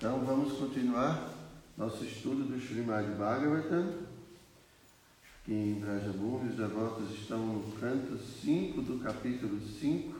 [0.00, 1.30] Então vamos continuar
[1.76, 3.98] nosso estudo do Srimad Bhagavatam,
[5.44, 10.18] que em Brajabhumi os devotos estão no canto 5 do capítulo 5,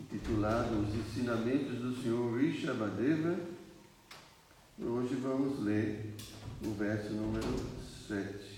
[0.00, 3.38] intitulado Os Ensinamentos do Senhor Rishabhadeva.
[4.80, 6.14] Hoje vamos ler
[6.64, 7.54] o verso número
[8.08, 8.51] 7.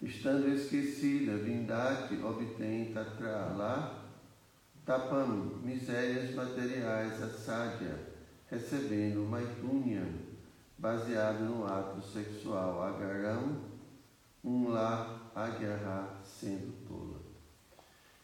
[0.00, 4.04] Estando esquecida, Vindati obtém Tatrala,
[4.84, 7.98] Tapam, misérias materiais, a sádia,
[8.50, 10.06] recebendo Maitunya,
[10.76, 13.56] baseado no ato sexual, Agaram,
[14.44, 17.20] um lá, Agyara, sendo tola.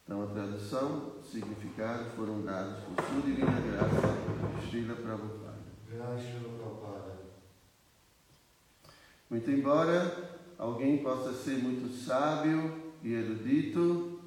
[0.05, 5.40] Então a tradução, significado foram dados por sua divina graça, Srila Prabhupada.
[9.31, 14.21] Muito embora alguém possa ser muito sábio e erudito,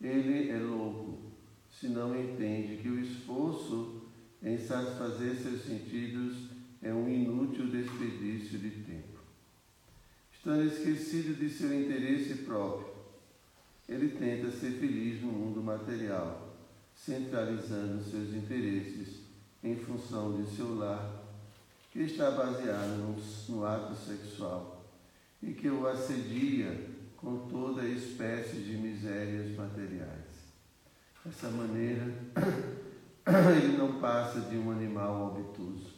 [0.00, 1.32] ele é louco,
[1.68, 4.02] se não entende que o esforço
[4.42, 6.48] em satisfazer seus sentidos
[6.80, 9.18] é um inútil desperdício de tempo.
[10.32, 12.94] Estando esquecido de seu interesse próprio,
[13.88, 16.56] ele tenta ser feliz no mundo material,
[16.94, 19.25] centralizando seus interesses
[19.62, 21.24] em função de seu lar,
[21.92, 24.84] que está baseado no, no ato sexual
[25.42, 30.36] e que o assedia com toda espécie de misérias materiais.
[31.24, 32.04] Dessa maneira,
[33.56, 35.94] ele não passa de um animal obtuso.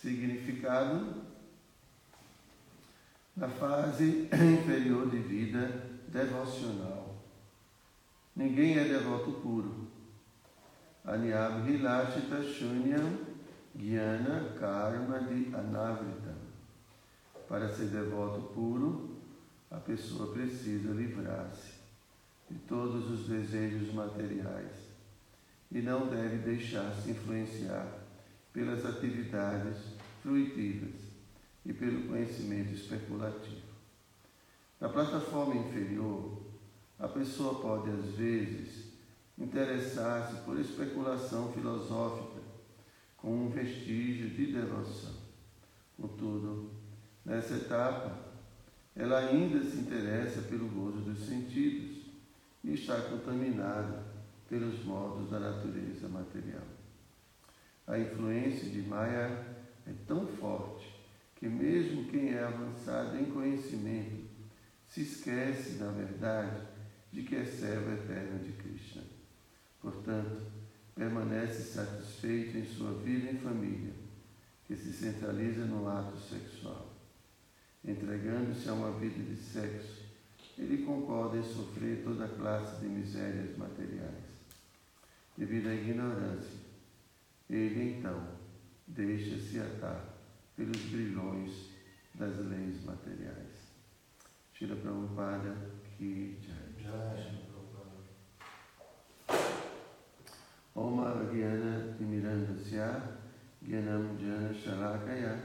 [0.00, 1.22] Significado
[3.36, 7.16] na fase inferior de vida devocional.
[8.34, 9.88] Ninguém é devoto puro.
[11.06, 13.18] Anyab Hilashita Shunyam
[13.76, 16.34] Gyana Karma de Anavrita.
[17.46, 19.18] Para ser devoto puro,
[19.70, 21.74] a pessoa precisa livrar-se
[22.50, 24.72] de todos os desejos materiais
[25.70, 27.86] e não deve deixar-se influenciar
[28.50, 29.76] pelas atividades
[30.22, 31.02] fruitivas
[31.66, 33.74] e pelo conhecimento especulativo.
[34.80, 36.40] Na plataforma inferior,
[36.98, 38.93] a pessoa pode, às vezes,
[39.38, 42.42] interessar-se por especulação filosófica
[43.16, 45.14] com um vestígio de devoção.
[45.96, 46.70] Contudo,
[47.24, 48.18] Nessa etapa,
[48.94, 52.04] ela ainda se interessa pelo gozo dos sentidos
[52.62, 54.04] e está contaminada
[54.48, 56.66] pelos modos da natureza material.
[57.86, 59.42] A influência de Maya
[59.86, 60.94] é tão forte
[61.36, 64.24] que, mesmo quem é avançado em conhecimento,
[64.86, 66.60] se esquece, na verdade,
[67.10, 69.02] de que é servo eterno de Krishna.
[69.84, 70.42] Portanto,
[70.96, 73.92] permanece satisfeito em sua vida em família,
[74.66, 76.94] que se centraliza no ato sexual
[77.86, 80.04] entregando-se a uma vida de sexo,
[80.56, 84.24] ele concorda em sofrer toda classe de misérias materiais.
[85.36, 86.60] Devido à ignorância,
[87.50, 88.26] ele então
[88.86, 90.02] deixa-se atar
[90.56, 91.70] pelos brilhões
[92.14, 93.74] das leis materiais.
[94.54, 95.54] Tira Prabhupada
[95.98, 96.54] que Jai.
[96.78, 97.43] Jai, Prabhupada.
[100.76, 103.00] Om Agyana Yasya
[103.64, 105.38] Gyanam Jana Shalakaya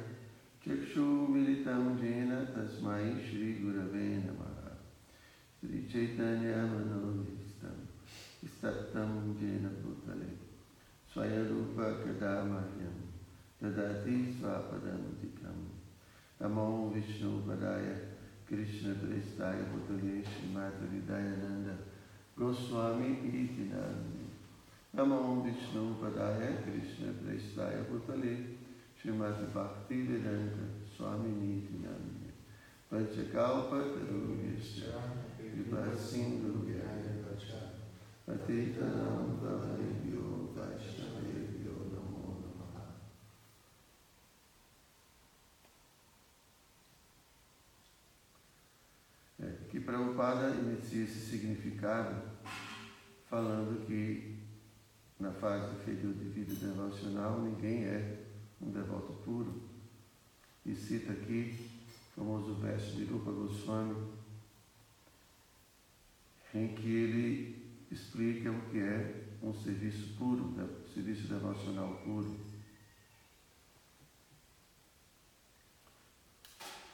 [0.66, 4.74] Chakshu Militam Jena Tasmai Shri Gurave Namaha
[5.60, 7.78] Sri Chaitanya Manodhistam
[8.44, 10.34] Istattam Jena Bhutale
[11.14, 12.98] Swayarupa Kadamahyam
[13.62, 15.70] Dadati Svapadam Tikam
[16.42, 18.00] Namo Vishnu Padaya
[18.48, 21.78] Krishna Prestaya Bhutale Srimata Vidayananda
[22.36, 24.09] Goswami Iti Nandi
[25.00, 28.58] Namo Vishnu Padaya Krishna Prestaya Bhutale
[29.00, 32.30] Srimati Bhakti Vedanta Swami Niti Nandi
[32.92, 34.92] Panchakalpa Tarungyasya
[35.56, 37.24] Vipa Sindhu Vyaya
[38.28, 42.92] Patitanam Pavanebhyo Vaishnavebhyo Namo Namaha
[49.40, 52.22] É, que Prabhupada inicia esse significado
[53.30, 54.39] falando que
[55.20, 58.26] na fase inferior de vida devocional ninguém é
[58.62, 59.62] um devoto puro.
[60.66, 61.70] E cita aqui
[62.16, 63.96] o famoso verso de Rupa Goswami,
[66.54, 72.40] em que ele explica o que é um serviço puro, um serviço devocional puro.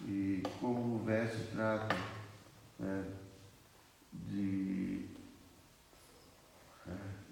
[0.07, 1.95] E como o verso trata
[2.80, 3.12] né,
[4.13, 5.07] de,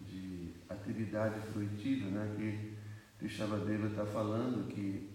[0.10, 0.54] de
[1.14, 2.74] atividade fruitiva, né, que
[3.20, 5.10] Krishnavadeva está falando que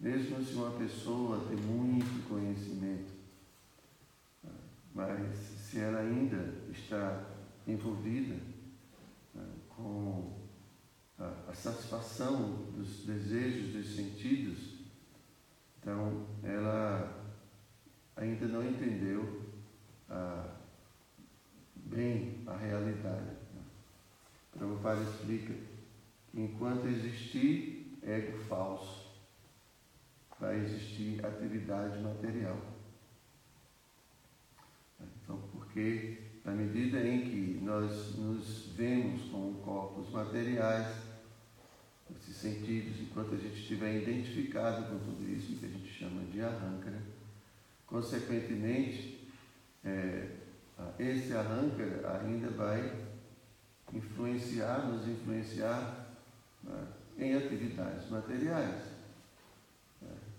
[0.00, 3.12] mesmo se uma pessoa tem muito conhecimento,
[4.92, 7.24] mas se ela ainda está
[7.66, 8.34] envolvida
[9.32, 10.40] né, com
[11.18, 14.80] a, a, satisfação dos desejos, dos sentidos,
[15.78, 17.32] então ela
[18.16, 19.42] ainda não entendeu
[20.10, 20.56] a,
[21.76, 23.41] bem a realidade.
[24.52, 25.54] Prabhupada explica
[26.34, 29.12] enquanto existir ego falso,
[30.38, 32.58] vai existir atividade material.
[35.00, 40.96] Então, porque na medida em que nós nos vemos como corpos materiais,
[42.10, 46.40] esses sentidos, enquanto a gente estiver identificado com tudo isso que a gente chama de
[46.42, 47.00] arrancara,
[47.86, 49.30] consequentemente,
[49.84, 50.28] é,
[50.98, 53.11] esse arrancara ainda vai
[53.92, 56.06] influenciar, nos influenciar
[56.62, 56.86] né,
[57.18, 58.92] em atividades materiais.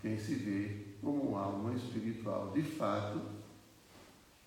[0.04, 3.22] Quem se vê como alma espiritual de fato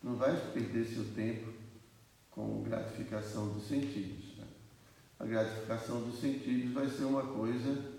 [0.04, 1.52] não vai perder seu tempo
[2.30, 4.38] com gratificação dos sentidos.
[4.38, 4.46] Né?
[5.20, 7.92] A gratificação dos sentidos vai ser uma coisa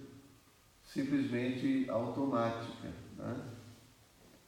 [0.85, 2.93] simplesmente automática.
[3.17, 3.37] Né?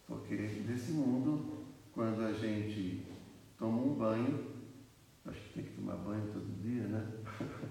[0.06, 3.04] Porque nesse mundo, quando a gente
[3.58, 4.49] toma um banho,
[5.30, 7.06] acho que tem que tomar banho todo dia, né?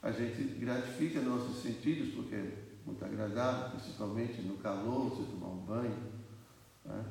[0.00, 2.52] A gente gratifica nossos sentidos, porque é
[2.86, 5.98] muito agradável, principalmente no calor, você tomar um banho.
[6.84, 7.04] Né?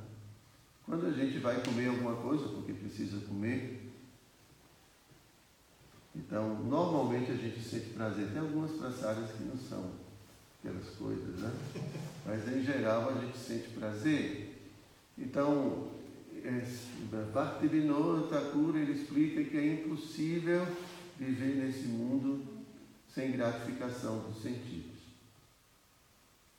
[0.86, 3.92] Quando a gente vai comer alguma coisa, porque precisa comer,
[6.16, 8.30] então normalmente a gente sente prazer.
[8.30, 9.92] Tem algumas passagens que não são
[10.60, 11.52] aquelas coisas, né?
[12.26, 14.72] Mas em geral a gente sente prazer.
[15.18, 15.90] Então,
[17.34, 20.66] Bhaktivinoda Thakur ele explica que é impossível
[21.20, 22.46] viver nesse mundo
[23.14, 24.98] sem gratificação dos sentidos.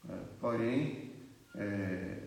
[0.08, 1.12] É, porém,
[1.54, 2.18] é,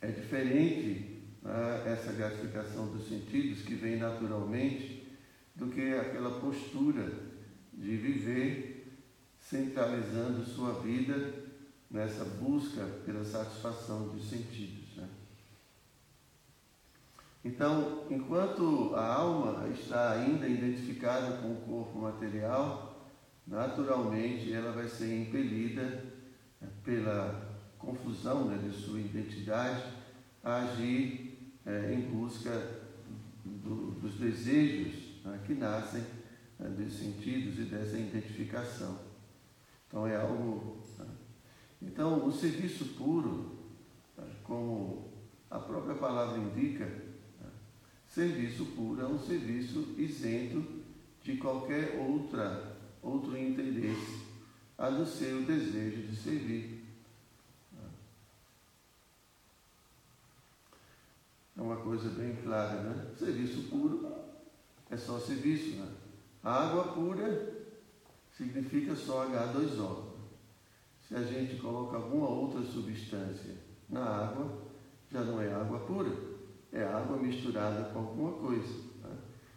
[0.00, 5.06] é diferente né, essa gratificação dos sentidos que vem naturalmente
[5.54, 7.12] do que aquela postura
[7.72, 8.92] de viver
[9.38, 11.44] centralizando sua vida
[11.90, 14.83] nessa busca pela satisfação dos sentidos.
[17.44, 23.12] Então, enquanto a alma está ainda identificada com o corpo material,
[23.46, 25.82] naturalmente ela vai ser impelida
[26.58, 29.84] né, pela confusão né, de sua identidade
[30.42, 32.50] a agir é, em busca
[33.44, 36.02] do, dos desejos né, que nascem
[36.58, 39.00] né, dos sentidos e dessa identificação.
[39.86, 40.82] Então é algo.
[40.98, 41.06] Né.
[41.82, 43.58] Então o serviço puro,
[44.16, 45.12] né, como
[45.50, 47.03] a própria palavra indica,
[48.14, 50.64] serviço puro é um serviço isento
[51.22, 54.24] de qualquer outra outro interesse,
[54.78, 56.84] a do seu desejo de servir.
[61.56, 63.14] É uma coisa bem clara, né?
[63.18, 64.10] Serviço puro
[64.88, 65.92] é só serviço, né?
[66.42, 67.66] Água pura
[68.36, 70.14] significa só H2O.
[71.06, 73.54] Se a gente coloca alguma outra substância
[73.88, 74.62] na água,
[75.12, 76.33] já não é água pura,
[76.74, 78.84] é água misturada com alguma coisa.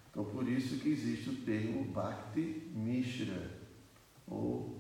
[0.10, 3.52] Então, por isso que existe o termo Bhakti Mishra,
[4.26, 4.78] ou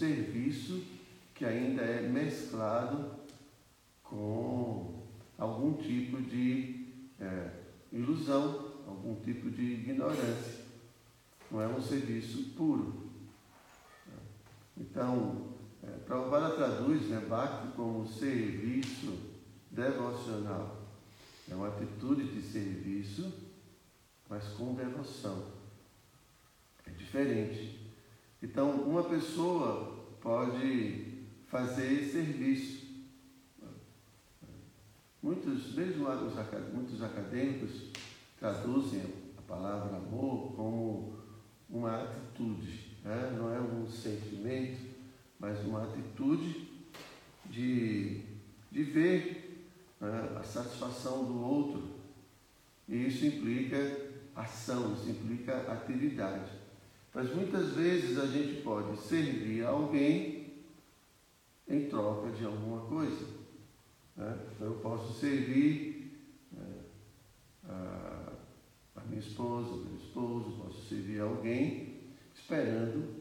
[0.00, 0.82] serviço
[1.34, 3.10] que ainda é mesclado
[4.02, 5.04] com
[5.36, 6.86] algum tipo de
[7.20, 7.50] é,
[7.92, 10.64] ilusão, algum tipo de ignorância.
[11.50, 13.10] Não é um serviço puro.
[14.76, 19.29] Então, é, Prabhupada traduz né, Bhakti como serviço
[19.70, 20.76] devocional.
[21.50, 23.32] É uma atitude de serviço,
[24.28, 25.46] mas com devoção.
[26.86, 27.78] É diferente.
[28.42, 32.88] Então, uma pessoa pode fazer serviço.
[35.22, 36.34] Muitos, mesmo os,
[36.72, 37.90] muitos acadêmicos,
[38.38, 39.02] traduzem
[39.36, 41.20] a palavra amor como
[41.68, 43.36] uma atitude, né?
[43.36, 44.80] não é um sentimento,
[45.38, 46.68] mas uma atitude
[47.46, 48.22] de,
[48.72, 49.49] de ver
[50.00, 50.36] né?
[50.38, 51.90] a satisfação do outro.
[52.88, 56.50] E isso implica ação, isso implica atividade.
[57.14, 60.54] Mas muitas vezes a gente pode servir a alguém
[61.68, 63.26] em troca de alguma coisa.
[64.16, 64.38] Né?
[64.54, 66.12] Então eu posso servir
[66.52, 66.84] né,
[67.68, 68.32] a,
[68.96, 72.00] a minha esposa, meu esposo, posso servir a alguém
[72.34, 73.20] esperando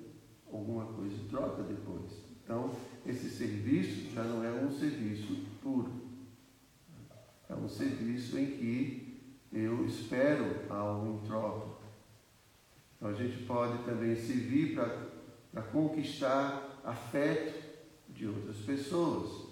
[0.51, 2.11] alguma coisa em troca depois.
[2.43, 6.08] Então, esse serviço já não é um serviço puro.
[7.69, 9.21] Serviço em que
[9.53, 11.79] eu espero algo em troca.
[12.95, 17.69] Então a gente pode também servir para conquistar afeto
[18.09, 19.47] de outras pessoas.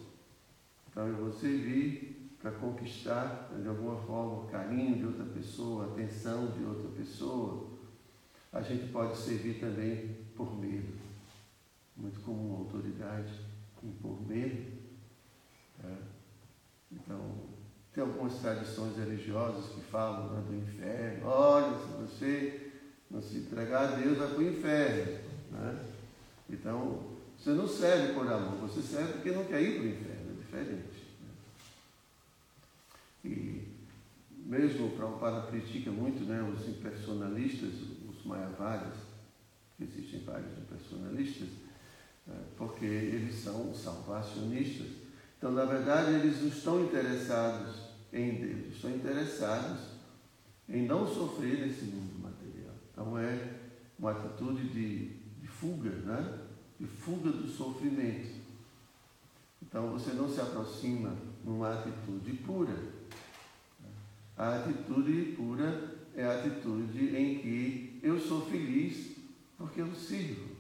[0.89, 5.87] Então eu vou servir para conquistar de alguma forma o carinho de outra pessoa, a
[5.93, 7.67] atenção de outra pessoa.
[8.51, 10.93] A gente pode servir também por medo.
[11.95, 13.33] Muito comum autoridade
[13.83, 14.71] impor medo.
[15.83, 15.97] Né?
[16.91, 17.56] Então,
[17.97, 21.25] tem algumas tradições religiosas que falam né, do inferno.
[21.25, 22.71] Olha, se você
[23.09, 25.19] não se entregar a Deus, vai para o inferno.
[25.49, 25.85] Né?
[26.47, 30.31] Então, você não serve por amor, você serve porque não quer ir para o inferno,
[30.31, 31.07] é diferente.
[31.23, 31.29] Né?
[33.25, 33.67] E
[34.45, 37.73] mesmo o Prabhupada critica muito né, os impersonalistas,
[38.07, 38.93] os Mayavadas,
[39.81, 41.47] existem vários impersonalistas,
[42.27, 45.06] né, porque eles são salvacionistas.
[45.37, 47.75] Então, na verdade, eles não estão interessados
[48.11, 49.79] em Deus, estão interessados
[50.67, 52.17] em não sofrer nesse mundo.
[52.97, 53.53] Então é
[53.99, 56.39] uma atitude de, de fuga, né?
[56.79, 58.37] de fuga do sofrimento.
[59.61, 61.15] Então você não se aproxima
[61.45, 62.75] numa atitude pura.
[64.35, 69.15] A atitude pura é a atitude em que eu sou feliz
[69.59, 70.57] porque eu sirvo.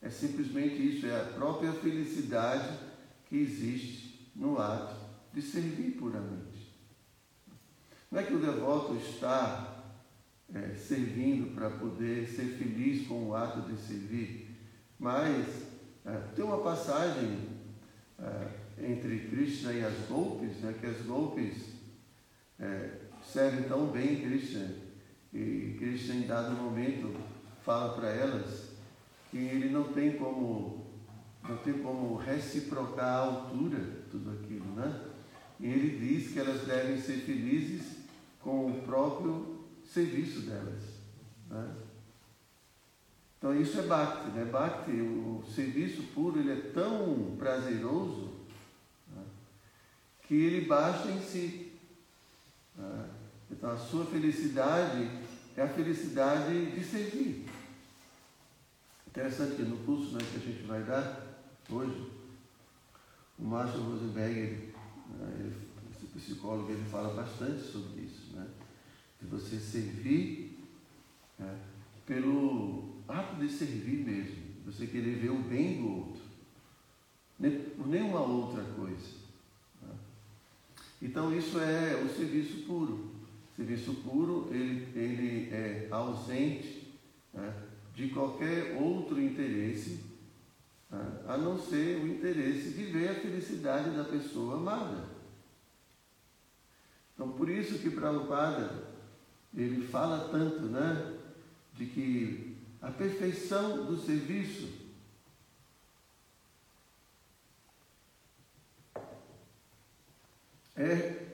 [0.00, 2.78] É simplesmente isso, é a própria felicidade
[3.28, 4.96] que existe no ato
[5.32, 6.72] de servir puramente.
[8.10, 9.84] Não é que o devoto está
[10.54, 14.48] é, servindo para poder ser feliz com o ato de servir.
[14.98, 15.66] Mas
[16.04, 17.38] é, tem uma passagem
[18.18, 21.74] é, entre Krishna e as golpes, né, que as golpes
[22.58, 22.92] é,
[23.22, 24.74] servem tão bem Krishna,
[25.32, 27.14] e Krishna em dado momento
[27.62, 28.70] fala para elas
[29.30, 30.87] que ele não tem como
[31.42, 33.78] não tem como reciprocar a altura
[34.10, 35.08] tudo aquilo, né?
[35.60, 37.98] E ele diz que elas devem ser felizes
[38.40, 40.82] com o próprio serviço delas.
[41.50, 41.74] Né?
[43.36, 44.44] Então isso é Bhakti, né?
[44.44, 48.32] Bhakti, o serviço puro, ele é tão prazeroso
[49.14, 49.22] né?
[50.26, 51.72] que ele basta em si.
[52.76, 53.08] Né?
[53.50, 55.10] Então a sua felicidade
[55.56, 57.46] é a felicidade de servir.
[59.06, 61.27] Interessante que no curso né, que a gente vai dar
[61.70, 62.10] hoje,
[63.38, 64.74] o Márcio Rosenberg, ele,
[65.18, 65.56] né, ele,
[65.94, 68.34] esse psicólogo, ele fala bastante sobre isso.
[68.34, 68.46] Né?
[69.20, 70.58] de você servir
[71.38, 71.58] né,
[72.06, 76.22] pelo ato de servir mesmo, você querer ver o bem do outro,
[77.38, 79.16] nem, por nenhuma outra coisa.
[79.82, 79.94] Né?
[81.02, 83.10] Então isso é o serviço puro.
[83.52, 86.86] O serviço puro ele, ele é ausente
[87.34, 87.52] né,
[87.94, 90.00] de qualquer outro interesse,
[90.90, 95.04] a não ser o interesse de ver a felicidade da pessoa amada.
[97.14, 98.88] Então por isso que Prabhupada
[99.54, 101.18] ele fala tanto, né?
[101.74, 104.68] De que a perfeição do serviço
[110.76, 111.26] é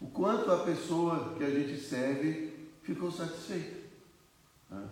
[0.00, 3.78] o quanto a pessoa que a gente serve ficou satisfeita.
[4.70, 4.88] Né?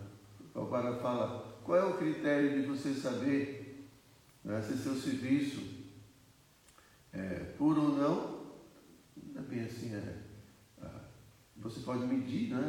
[0.53, 3.87] Bárbara fala, qual é o critério de você saber
[4.43, 5.61] né, se seu serviço
[7.13, 8.55] é puro ou não?
[9.35, 10.25] Não é bem assim, é
[11.57, 12.59] você pode medir né,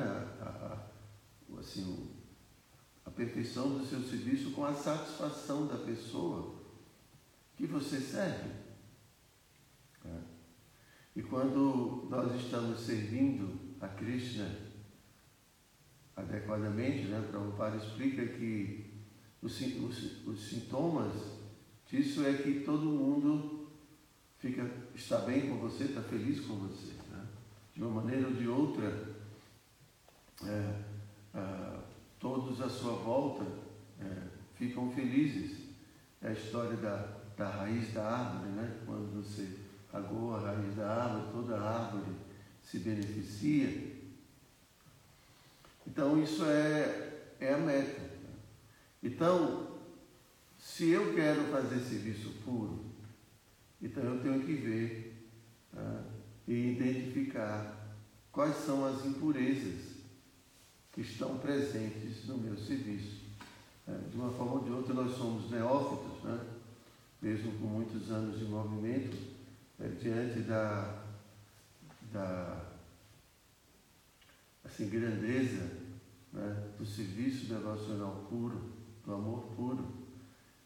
[0.43, 2.11] a, a, assim,
[3.07, 6.61] a, perfeição do seu serviço com a satisfação da pessoa
[7.57, 8.51] que você serve.
[10.05, 10.19] É.
[11.17, 14.69] E quando nós estamos servindo a Krishna
[16.15, 18.90] adequadamente, né, Prabhupada explica que
[19.43, 21.13] os, os, os sintomas
[21.87, 23.69] disso é que todo mundo
[24.39, 26.93] fica, está bem com você, está feliz com você.
[27.11, 27.27] Né?
[27.75, 29.17] De uma maneira ou de outra,
[30.45, 30.83] é,
[31.35, 31.81] é,
[32.19, 33.45] todos à sua volta
[34.01, 35.59] é, ficam felizes.
[36.23, 36.97] É a história da,
[37.37, 38.79] da raiz da árvore, né?
[38.85, 39.57] quando você
[39.93, 42.13] agou a raiz da árvore, toda a árvore
[42.63, 43.99] se beneficia.
[45.87, 48.10] Então, isso é, é a meta.
[49.03, 49.79] Então,
[50.59, 52.85] se eu quero fazer serviço puro,
[53.81, 55.31] então eu tenho que ver
[55.75, 56.05] tá?
[56.47, 57.97] e identificar
[58.31, 59.91] quais são as impurezas
[60.93, 63.21] que estão presentes no meu serviço.
[63.89, 66.39] É, de uma forma ou de outra, nós somos neófitos, né?
[67.23, 69.17] mesmo com muitos anos de movimento,
[69.79, 71.05] é, diante da,
[72.13, 72.71] da
[74.65, 75.71] assim, grandeza
[76.33, 76.71] né?
[76.79, 79.87] do serviço devocional puro, do amor puro.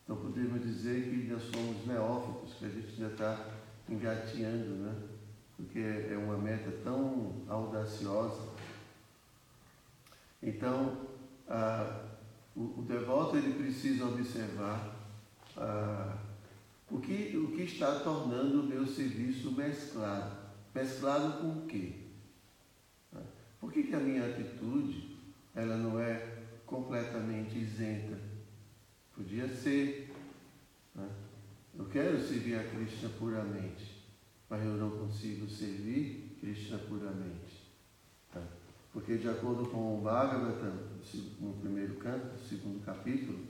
[0.04, 3.46] Então podemos dizer que ainda somos neófitos, que a gente ainda está
[3.88, 4.94] engateando, né?
[5.56, 8.54] porque é uma meta tão audaciosa
[10.46, 10.98] então,
[11.48, 12.02] ah,
[12.54, 14.94] o, o, devoto ele precisa observar
[15.56, 16.18] ah,
[16.90, 20.36] o, que, o que está tornando o meu serviço mesclado.
[20.74, 21.94] Mesclado com o quê?
[23.58, 25.16] Por que, que a minha atitude
[25.54, 26.33] ela não é
[26.66, 28.18] completamente isenta?
[29.14, 30.12] Podia ser.
[30.94, 31.08] Né?
[31.76, 34.04] Eu quero servir a Krishna puramente,
[34.48, 37.64] mas eu não consigo servir Krishna puramente.
[38.94, 40.72] Porque, de acordo com o Bhagavatam,
[41.40, 43.40] no primeiro canto, no segundo capítulo,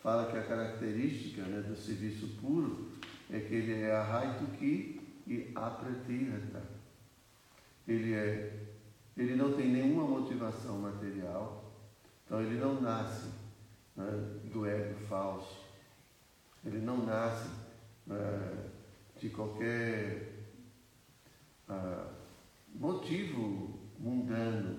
[0.00, 2.92] fala que a característica né, do serviço puro
[3.28, 6.62] é que ele é arraituki e apratirata.
[7.88, 8.60] Ele, é,
[9.16, 11.61] ele não tem nenhuma motivação material,
[12.32, 13.28] então ele não nasce
[13.94, 14.06] né,
[14.50, 15.66] do ego falso,
[16.64, 17.50] ele não nasce
[18.06, 18.70] né,
[19.20, 20.46] de qualquer
[21.68, 22.10] uh,
[22.74, 24.78] motivo mundano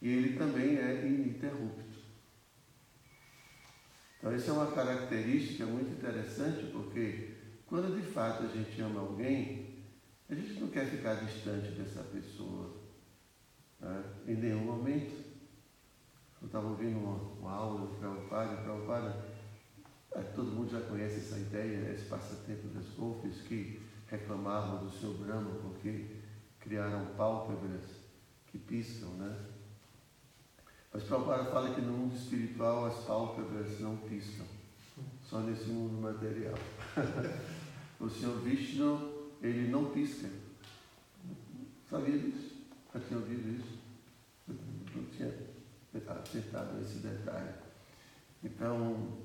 [0.00, 1.98] e ele também é ininterrupto.
[4.16, 7.34] Então, essa é uma característica muito interessante, porque
[7.66, 9.84] quando de fato a gente ama alguém,
[10.30, 12.82] a gente não quer ficar distante dessa pessoa
[13.78, 14.02] né?
[14.26, 15.23] em nenhum momento.
[16.44, 19.24] Eu estava ouvindo uma, uma aula do Prabhupada, Prabhupada,
[20.36, 25.52] todo mundo já conhece essa ideia, esse passatempo das golpes que reclamavam do seu Brahma
[25.62, 26.18] porque
[26.60, 27.84] criaram pálpebras
[28.48, 29.34] que piscam, né?
[30.92, 34.44] Mas Prabhupada fala que no mundo espiritual as pálpebras não piscam,
[35.22, 36.58] só nesse mundo material.
[37.98, 40.28] o Senhor Vishnu, ele não pisca.
[41.88, 42.66] Sabia disso?
[42.92, 43.78] Já tinha ouvido isso?
[44.94, 45.53] Não tinha
[45.98, 47.54] acertado esse detalhe.
[48.42, 49.18] Então,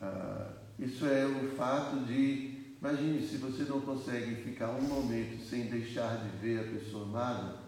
[0.00, 5.66] ah, isso é o fato de, imagine se você não consegue ficar um momento sem
[5.66, 7.58] deixar de ver a pessoa amada,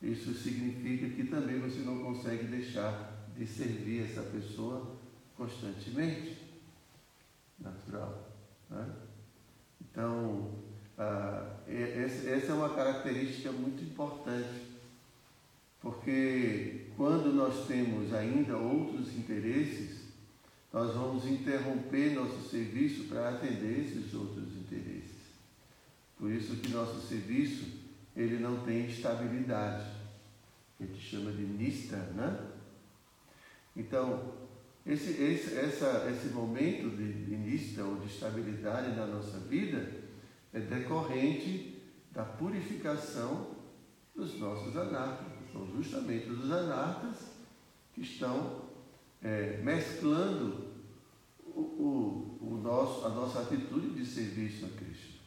[0.00, 4.96] isso significa que também você não consegue deixar de servir essa pessoa
[5.36, 6.38] constantemente.
[7.58, 8.30] Natural.
[8.70, 8.94] Né?
[9.80, 10.52] Então,
[10.98, 14.73] ah, essa é uma característica muito importante,
[15.84, 20.08] porque quando nós temos ainda outros interesses,
[20.72, 25.14] nós vamos interromper nosso serviço para atender esses outros interesses.
[26.18, 27.84] Por isso que nosso serviço
[28.16, 30.04] ele não tem estabilidade
[30.80, 32.50] a gente chama de nista, né?
[33.76, 34.34] Então,
[34.84, 39.90] esse, esse, essa, esse momento de, de nista ou de estabilidade na nossa vida
[40.52, 41.80] é decorrente
[42.12, 43.54] da purificação
[44.14, 45.33] dos nossos anartas.
[45.54, 47.28] São justamente os anartas
[47.94, 48.62] que estão
[49.22, 50.64] é, mesclando
[51.46, 55.20] o, o, o, nosso, a nossa atitude de serviço a Cristo.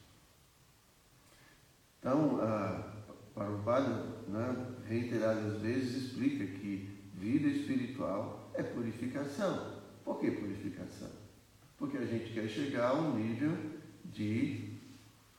[1.97, 2.93] Então, a,
[3.33, 3.93] para o Padre,
[4.27, 9.77] né, reiteradas vezes explica que vida espiritual é purificação.
[10.03, 11.09] Por que purificação?
[11.77, 13.55] Porque a gente quer chegar a um nível
[14.03, 14.73] de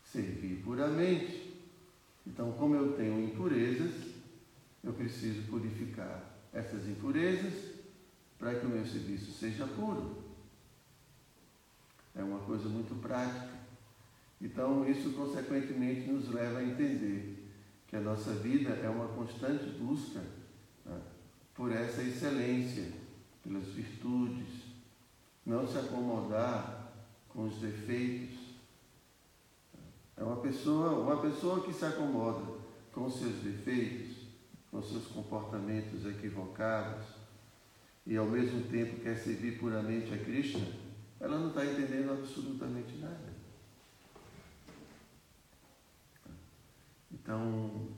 [0.03, 1.47] servir puramente.
[2.27, 4.18] Então, como eu tenho impurezas,
[4.83, 7.75] eu preciso purificar essas impurezas
[8.39, 10.25] para que o meu serviço seja puro.
[12.15, 13.59] É uma coisa muito prática.
[14.41, 17.51] Então, isso consequentemente nos leva a entender
[17.87, 20.21] que a nossa vida é uma constante busca
[20.85, 21.01] né,
[21.55, 22.93] por essa excelência
[23.43, 24.65] pelas virtudes,
[25.45, 26.93] não se acomodar
[27.29, 28.37] com os defeitos.
[30.17, 32.59] É uma pessoa, uma pessoa que se acomoda
[32.93, 34.08] com seus defeitos,
[34.71, 37.07] com seus comportamentos equivocados
[38.07, 40.67] e ao mesmo tempo quer servir puramente a Krishna,
[41.21, 43.39] ela não está entendendo absolutamente nada.
[47.13, 47.89] Então,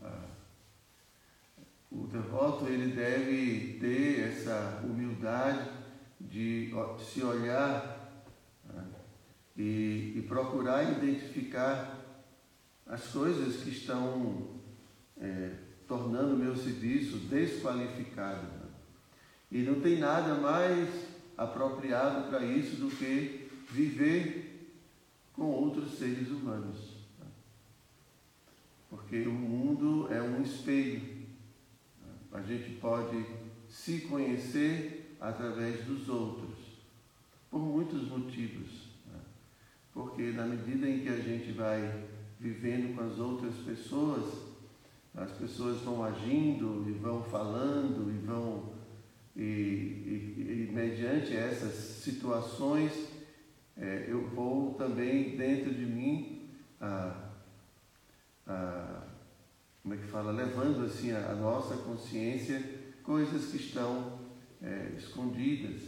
[1.90, 5.70] o devoto ele deve ter essa humildade
[6.20, 8.24] de se olhar
[8.64, 8.84] né,
[9.56, 11.98] e, e, procurar identificar
[12.86, 14.60] as coisas que estão
[15.20, 18.46] é, tornando meu serviço desqualificado.
[19.50, 20.88] E não tem nada mais
[21.36, 24.72] apropriado para isso do que viver
[25.32, 26.76] com outros seres humanos.
[28.88, 31.26] Porque o mundo é um espelho.
[32.32, 33.26] A gente pode
[33.68, 36.56] se conhecer através dos outros,
[37.50, 38.90] por muitos motivos.
[39.92, 42.06] Porque na medida em que a gente vai
[42.38, 44.49] vivendo com as outras pessoas,
[45.14, 48.72] as pessoas vão agindo e vão falando e vão
[49.36, 53.10] e, e, e mediante essas situações
[53.76, 57.30] é, eu vou também dentro de mim a,
[58.46, 59.02] a,
[59.82, 60.30] como é que fala?
[60.30, 62.62] Levando assim a, a nossa consciência
[63.02, 64.20] coisas que estão
[64.62, 65.82] é, escondidas.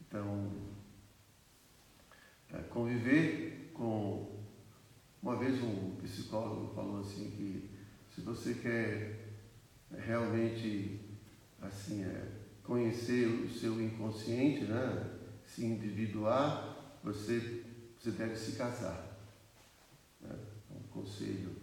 [0.00, 0.52] Então
[2.52, 4.33] é, conviver com
[5.24, 7.70] uma vez um psicólogo falou assim que
[8.14, 9.38] se você quer
[9.90, 11.00] realmente
[11.62, 12.28] assim é,
[12.62, 15.12] conhecer o seu inconsciente, né?
[15.46, 17.64] se individuar, você,
[17.98, 19.18] você deve se casar.
[20.20, 20.36] Né?
[20.70, 21.56] Um conselho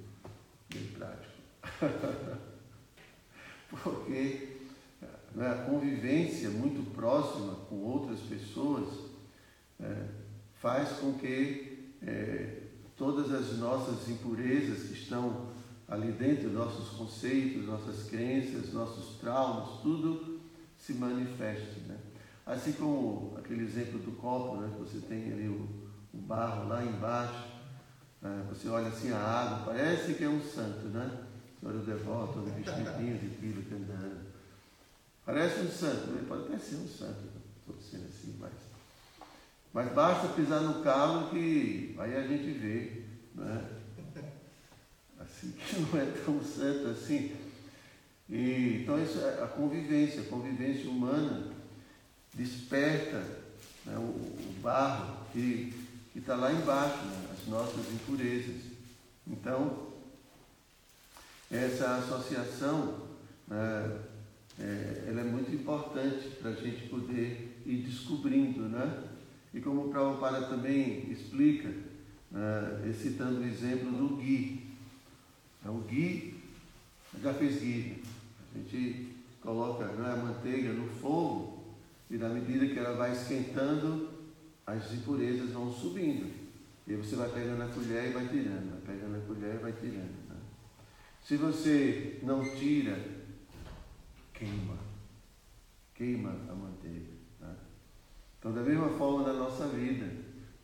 [0.68, 1.36] bem prático.
[3.70, 4.58] Porque
[5.36, 9.12] né, a convivência muito próxima com outras pessoas
[9.78, 10.10] né,
[10.56, 12.61] faz com que é,
[13.02, 15.48] todas as nossas impurezas que estão
[15.88, 20.40] ali dentro, nossos conceitos, nossas crenças, nossos traumas, tudo
[20.78, 21.80] se manifeste.
[21.88, 21.98] Né?
[22.46, 24.72] Assim como aquele exemplo do copo, né?
[24.78, 25.68] você tem ali o,
[26.14, 27.48] o barro lá embaixo,
[28.22, 28.46] né?
[28.48, 31.24] você olha assim a água, parece que é um santo, né?
[31.60, 34.28] Você olha o devoto, o vestidinho de pilo cantando.
[35.26, 37.24] Parece um santo, ele pode até ser um santo,
[37.62, 38.21] estou dizendo assim,
[39.74, 43.04] mas basta pisar no calo que aí a gente vê,
[43.36, 43.66] né?
[45.20, 47.36] Assim, que não é tão santo assim.
[48.30, 51.52] E, então isso é a convivência, a convivência humana
[52.34, 53.18] desperta
[53.86, 55.74] né, o, o, barro que
[56.16, 58.72] está lá embaixo, né, as nossas impurezas.
[59.28, 59.92] Então,
[61.50, 63.08] essa associação
[63.48, 64.00] né,
[64.60, 69.11] é, ela é muito importante para a gente poder ir descobrindo, né?
[69.54, 71.70] E como o Prabhupada também explica,
[72.32, 74.72] uh, citando o exemplo do Gui.
[75.66, 76.36] O Gui,
[77.22, 78.02] já fez Gui.
[78.54, 81.76] A gente coloca né, a manteiga no fogo
[82.10, 84.10] e na medida que ela vai esquentando,
[84.66, 86.32] as impurezas vão subindo.
[86.88, 89.72] E você vai pegando a colher e vai tirando, vai pegando a colher e vai
[89.74, 90.30] tirando.
[90.30, 90.36] Né?
[91.24, 93.00] Se você não tira,
[94.34, 94.78] queima.
[95.94, 97.21] Queima a manteiga.
[98.42, 100.12] Então, da mesma forma na nossa vida,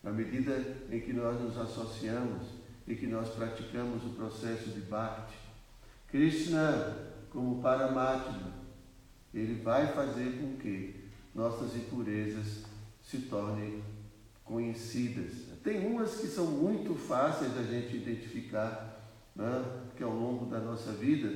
[0.02, 2.48] na medida em que nós nos associamos
[2.88, 5.38] e que nós praticamos o processo de Bhakti,
[6.08, 6.98] Krishna,
[7.30, 8.52] como Paramatma,
[9.32, 12.64] ele vai fazer com que nossas impurezas
[13.04, 13.84] se tornem
[14.44, 15.34] conhecidas.
[15.64, 19.84] Tem umas que são muito fáceis da gente identificar, né?
[19.96, 21.32] que ao longo da nossa vida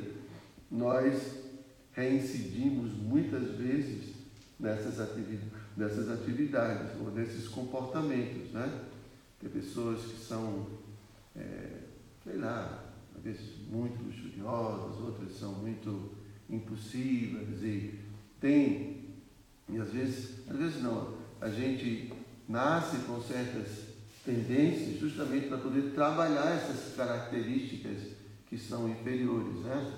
[0.71, 1.43] nós
[1.91, 4.15] reincidimos muitas vezes
[4.59, 8.85] nessas atividades dessas atividades ou desses comportamentos, né?
[9.39, 10.67] Tem pessoas que são,
[11.35, 11.83] é,
[12.23, 16.11] sei lá, às vezes muito luxuriosas, outras são muito
[16.49, 17.99] impulsivas e
[18.39, 19.05] tem,
[19.69, 22.11] e às vezes, às vezes não, a gente
[22.47, 23.91] nasce com certas
[24.25, 28.13] tendências justamente para poder trabalhar essas características
[28.47, 29.93] que são inferiores, né?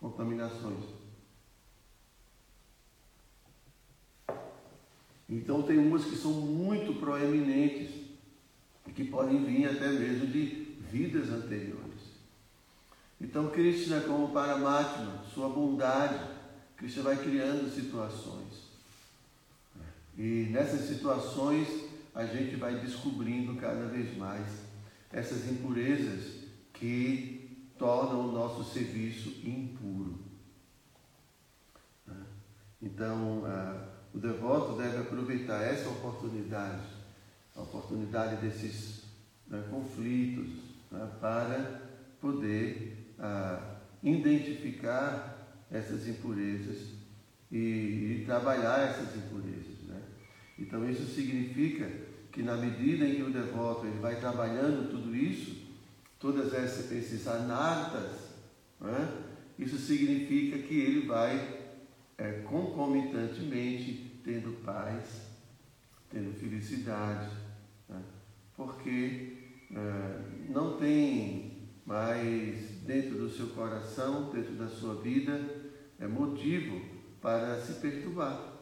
[0.00, 1.01] Contaminações.
[5.28, 7.90] Então tem umas que são muito proeminentes
[8.86, 12.00] e que podem vir até mesmo de vidas anteriores.
[13.20, 16.18] Então Krishna como Paramatma, sua bondade,
[16.76, 18.72] Krishna vai criando situações.
[20.18, 21.68] E nessas situações
[22.14, 24.46] a gente vai descobrindo cada vez mais
[25.10, 26.42] essas impurezas
[26.74, 30.18] que tornam o nosso serviço impuro.
[32.82, 36.82] Então, ah, o devoto deve aproveitar essa oportunidade,
[37.56, 39.02] a oportunidade desses
[39.48, 40.48] né, conflitos,
[40.90, 41.80] né, para
[42.20, 46.88] poder ah, identificar essas impurezas
[47.50, 49.80] e, e, trabalhar essas impurezas.
[49.88, 50.00] Né?
[50.58, 51.90] Então, isso significa
[52.30, 55.56] que, na medida em que o devoto ele vai trabalhando tudo isso,
[56.18, 58.10] todas essas, esses anartas,
[58.78, 59.22] né,
[59.58, 61.61] isso significa que ele vai
[62.18, 65.22] é, concomitantemente tendo paz,
[66.10, 67.34] tendo felicidade,
[67.88, 68.02] né?
[68.56, 69.36] porque
[69.70, 75.40] é, não tem mais dentro do seu coração, dentro da sua vida,
[75.98, 76.80] é motivo
[77.20, 78.52] para se perturbar.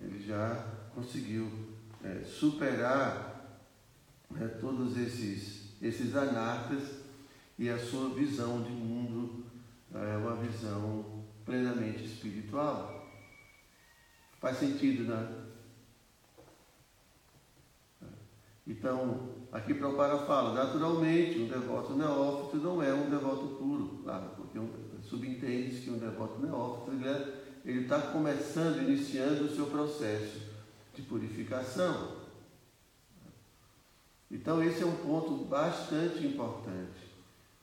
[0.00, 1.50] Ele já conseguiu
[2.02, 3.60] é, superar
[4.30, 7.00] né, todos esses, esses anartas
[7.58, 9.44] e a sua visão de mundo
[9.94, 11.15] é uma visão
[11.46, 13.06] plenamente espiritual.
[14.40, 15.44] Faz sentido, né?
[18.66, 24.58] Então, aqui Prabhupada fala, naturalmente, um devoto neófito não é um devoto puro, claro, porque
[24.58, 24.68] um,
[25.02, 26.90] subentende-se que um devoto neófito
[27.64, 30.40] ele está começando, iniciando o seu processo
[30.94, 32.26] de purificação.
[34.28, 37.14] Então, esse é um ponto bastante importante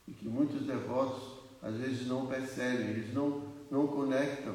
[0.08, 4.54] e que muitos devotos às vezes não percebem, eles não não conectam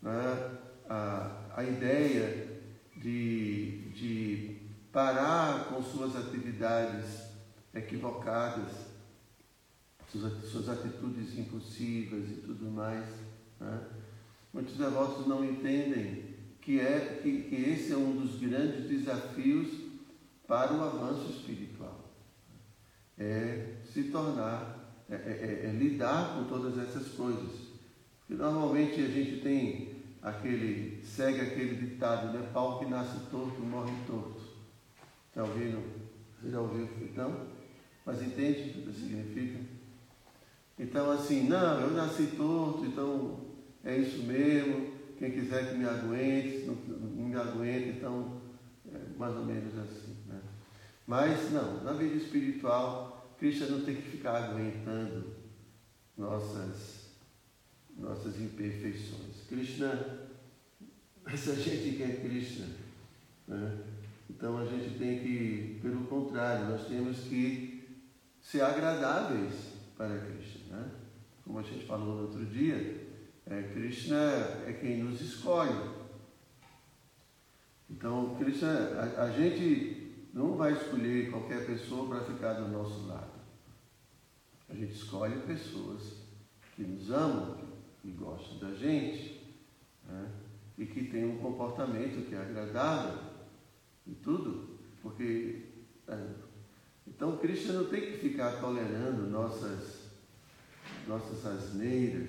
[0.00, 2.62] né, a, a ideia
[2.96, 4.56] de, de
[4.90, 7.26] parar com suas atividades
[7.74, 8.72] equivocadas,
[10.10, 13.04] suas, suas atitudes impulsivas e tudo mais.
[13.60, 13.80] Né?
[14.54, 19.68] Muitos devotos não entendem que, é, que, que esse é um dos grandes desafios
[20.48, 22.10] para o avanço espiritual.
[23.18, 27.65] É se tornar, é, é, é, é lidar com todas essas coisas.
[28.28, 32.48] E normalmente a gente tem aquele, segue aquele ditado, né?
[32.52, 34.42] Pau que nasce torto, morre torto.
[35.34, 35.82] Já ouviram?
[36.40, 36.88] Você já ouviu?
[37.14, 37.46] Não?
[38.04, 39.60] Mas entende o que significa?
[40.78, 43.40] Então assim, não, eu nasci torto, então
[43.84, 48.40] é isso mesmo, quem quiser que me aguente, não, não me aguente, então
[48.92, 50.16] é mais ou menos assim.
[50.26, 50.40] Né?
[51.06, 55.34] Mas não, na vida espiritual, Cristo não tem que ficar aguentando
[56.16, 56.95] nossas
[57.98, 59.46] nossas imperfeições.
[59.48, 60.28] Krishna,
[61.26, 62.66] essa gente quer Krishna.
[63.48, 63.84] Né?
[64.28, 67.84] Então a gente tem que, pelo contrário, nós temos que
[68.40, 70.76] ser agradáveis para Krishna.
[70.76, 70.90] Né?
[71.44, 73.06] Como a gente falou no outro dia,
[73.46, 74.16] é, Krishna
[74.66, 75.96] é quem nos escolhe.
[77.88, 78.68] Então, Krishna,
[79.16, 83.30] a, a gente não vai escolher qualquer pessoa para ficar do nosso lado.
[84.68, 86.26] A gente escolhe pessoas
[86.74, 87.55] que nos amam,
[88.06, 89.40] que gostam da gente
[90.08, 90.30] né?
[90.78, 93.18] e que tem um comportamento que é agradável
[94.06, 95.62] e tudo, porque
[96.06, 96.26] é,
[97.06, 100.06] então Cristo não tem que ficar tolerando nossas
[101.08, 102.28] nossas asneiras.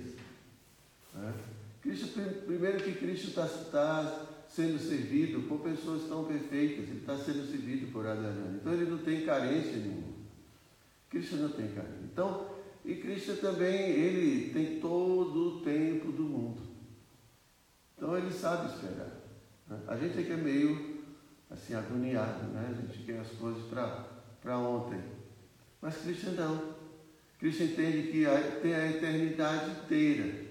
[1.14, 1.34] Né?
[1.82, 2.08] Cristo,
[2.46, 7.92] primeiro que Cristo está tá sendo servido por pessoas tão perfeitas, ele está sendo servido
[7.92, 8.56] por Adonai.
[8.56, 10.18] Então ele não tem carência nenhuma.
[11.10, 12.04] Cristo não tem carência.
[12.04, 12.57] Então,
[12.88, 16.62] e Cristo também, ele tem todo o tempo do mundo.
[17.98, 19.12] Então ele sabe esperar.
[19.68, 19.78] Né?
[19.86, 21.04] A gente é que é meio
[21.50, 22.70] assim agoniado, né?
[22.72, 25.02] A gente quer as coisas para ontem.
[25.82, 26.78] Mas Cristo não.
[27.38, 28.26] Cristo entende que
[28.62, 30.48] tem a eternidade inteira.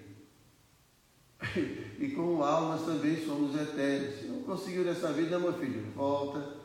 [1.99, 4.17] E como almas também somos eternos.
[4.17, 6.57] Se não conseguiu nessa vida, meu filho, volta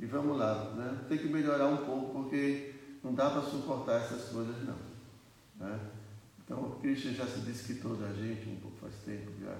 [0.00, 0.72] e vamos lá.
[0.74, 1.04] Né?
[1.08, 4.87] Tem que melhorar um pouco, porque não dá para suportar essas coisas não.
[5.58, 5.80] Né?
[6.44, 9.56] Então, o Cristo já se desquitou da gente um pouco faz tempo, já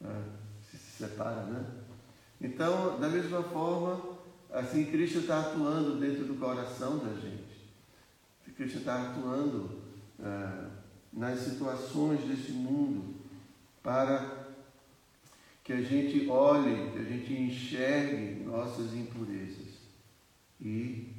[0.00, 0.24] né?
[0.70, 1.66] se, se separa, né?
[2.40, 4.18] Então, da mesma forma,
[4.50, 7.50] assim, Cristo está atuando dentro do coração da gente.
[8.60, 9.80] Cristo está atuando
[10.22, 10.66] é,
[11.10, 13.14] nas situações desse mundo
[13.82, 14.48] para
[15.64, 19.78] que a gente olhe, que a gente enxergue nossas impurezas
[20.60, 21.10] e,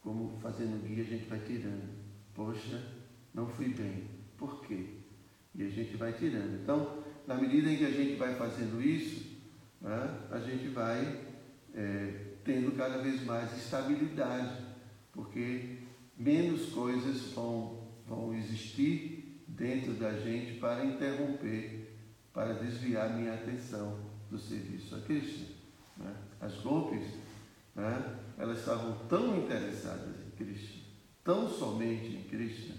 [0.00, 1.99] como fazendo guia, a gente vai tirando.
[2.40, 2.82] Poxa,
[3.34, 4.08] não fui bem.
[4.38, 4.86] Por quê?
[5.54, 6.62] E a gente vai tirando.
[6.62, 9.36] Então, na medida em que a gente vai fazendo isso,
[9.78, 11.20] né, a gente vai
[11.74, 14.56] é, tendo cada vez mais estabilidade,
[15.12, 15.80] porque
[16.16, 21.94] menos coisas vão, vão existir dentro da gente para interromper,
[22.32, 24.00] para desviar minha atenção
[24.30, 25.44] do serviço a Cristo.
[25.98, 26.16] Né?
[26.40, 27.06] As golpes,
[27.76, 30.79] né, elas estavam tão interessadas em Cristo
[31.30, 32.74] tão somente em Krishna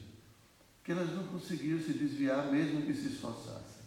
[0.83, 3.85] que elas não conseguiam se desviar mesmo que se esforçassem.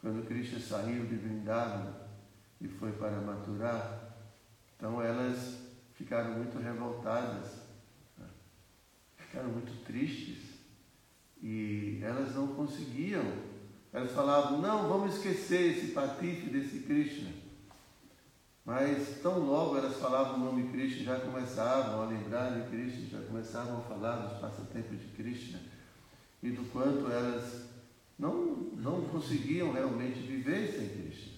[0.00, 1.92] quando Krishna saiu de Vrindavan
[2.60, 4.14] e foi para Mathura,
[4.76, 5.58] então elas
[5.96, 7.56] ficaram muito revoltadas,
[8.16, 8.26] né?
[9.16, 10.60] ficaram muito tristes
[11.42, 13.24] e elas não conseguiam.
[13.92, 17.32] Elas falavam, não, vamos esquecer esse patife desse Krishna.
[18.66, 23.24] Mas tão logo elas falavam o nome Krishna, já começavam a lembrar de Krishna, já
[23.24, 25.60] começavam a falar dos passatempos de Krishna
[26.42, 27.64] e do quanto elas
[28.18, 28.34] não,
[28.74, 31.36] não conseguiam realmente viver sem Krishna.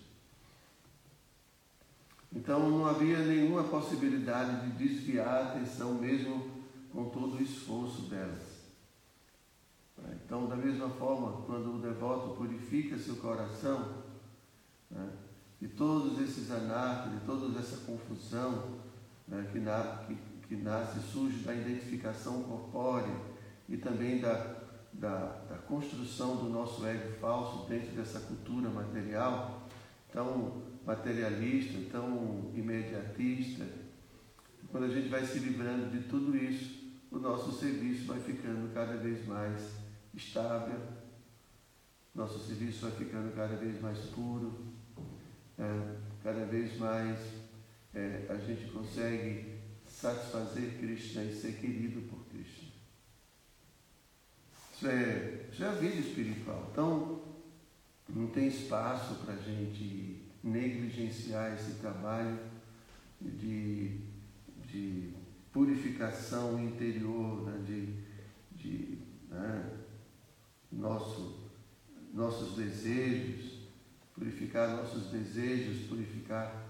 [2.35, 6.51] Então não havia nenhuma possibilidade de desviar a atenção, mesmo
[6.91, 8.57] com todo o esforço delas.
[10.25, 14.05] Então, da mesma forma, quando o devoto purifica seu coração,
[14.91, 15.11] né,
[15.61, 18.79] de todos esses anarcos, de toda essa confusão
[19.27, 20.17] né, que, na, que,
[20.47, 23.15] que nasce, surge da identificação corpórea
[23.69, 24.57] e também da,
[24.93, 29.69] da, da construção do nosso ego falso dentro dessa cultura material,
[30.13, 33.67] tão materialista, tão imediatista.
[34.71, 36.79] Quando a gente vai se livrando de tudo isso,
[37.11, 39.73] o nosso serviço vai ficando cada vez mais
[40.15, 40.81] estável,
[42.15, 44.68] nosso serviço vai ficando cada vez mais puro,
[45.59, 47.19] é, cada vez mais
[47.95, 52.69] é, a gente consegue satisfazer Krishna e ser querido por Krishna.
[54.75, 56.69] Isso é, isso é a vida espiritual.
[56.71, 57.23] Então,
[58.09, 62.39] não tem espaço para a gente negligenciar esse trabalho
[63.21, 63.99] de,
[64.67, 65.13] de
[65.53, 67.95] purificação interior, né, de,
[68.53, 69.79] de né,
[70.71, 71.51] nosso,
[72.15, 73.58] nossos desejos,
[74.19, 76.67] purificar nossos desejos, purificar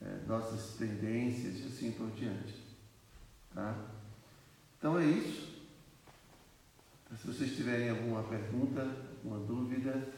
[0.00, 2.62] é, nossas tendências e assim por diante.
[3.52, 3.90] Tá?
[4.78, 5.54] Então é isso.
[7.20, 10.12] Se vocês tiverem alguma pergunta, alguma dúvida,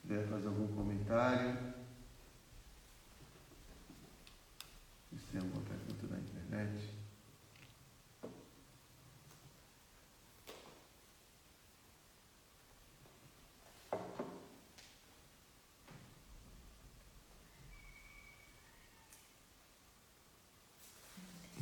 [0.00, 1.74] quiser fazer algum comentário,
[5.12, 6.93] se tem alguma pergunta na internet.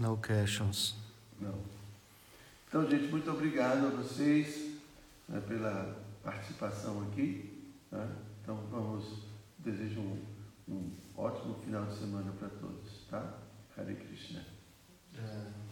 [0.03, 0.97] No questions.
[1.41, 1.55] Não.
[2.67, 4.81] Então, gente, muito obrigado a vocês
[5.29, 7.71] né, pela participação aqui.
[7.89, 8.09] Né?
[8.43, 9.23] Então, vamos,
[9.61, 10.21] desejo um,
[10.69, 13.39] um ótimo final de semana para todos, tá?
[13.79, 14.45] Hare Krishna.
[15.17, 15.72] É.